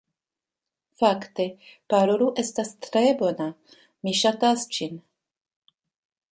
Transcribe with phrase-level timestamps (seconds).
[1.01, 1.45] Fakte,
[1.95, 3.49] Parolu estas tre bona,
[4.03, 5.01] mi ŝatas ĝin